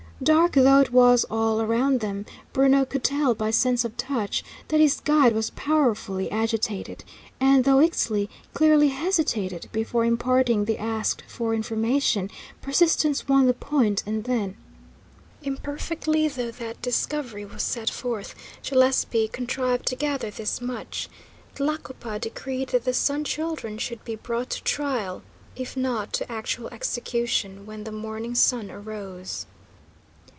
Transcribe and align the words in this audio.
Dark 0.23 0.51
though 0.53 0.79
it 0.79 0.91
was 0.91 1.25
all 1.31 1.59
around 1.63 1.99
them, 1.99 2.27
Bruno 2.53 2.85
could 2.85 3.03
tell 3.03 3.33
by 3.33 3.49
sense 3.49 3.83
of 3.83 3.97
touch 3.97 4.43
that 4.67 4.79
his 4.79 4.99
guide 4.99 5.33
was 5.33 5.49
powerfully 5.49 6.29
agitated, 6.29 7.03
and, 7.39 7.63
though 7.63 7.79
Ixtli 7.79 8.29
clearly 8.53 8.89
hesitated 8.89 9.67
before 9.71 10.05
imparting 10.05 10.65
the 10.65 10.77
asked 10.77 11.23
for 11.27 11.55
information, 11.55 12.29
persistence 12.61 13.27
won 13.27 13.47
the 13.47 13.55
point; 13.55 14.03
and 14.05 14.25
then 14.25 14.55
Imperfectly 15.41 16.27
though 16.27 16.51
that 16.51 16.79
discovery 16.83 17.43
was 17.43 17.63
set 17.63 17.89
forth, 17.89 18.35
Gillespie 18.63 19.27
contrived 19.27 19.87
to 19.87 19.95
gather 19.95 20.29
this 20.29 20.61
much: 20.61 21.09
Tlacopa 21.55 22.19
decreed 22.19 22.69
that 22.69 22.85
the 22.85 22.93
Sun 22.93 23.23
Children 23.23 23.79
should 23.79 24.05
be 24.05 24.15
brought 24.17 24.51
to 24.51 24.61
trial, 24.61 25.23
if 25.55 25.75
not 25.75 26.13
to 26.13 26.31
actual 26.31 26.67
execution, 26.71 27.65
when 27.65 27.85
the 27.85 27.91
morning 27.91 28.35
sun 28.35 28.69
arose! 28.69 29.47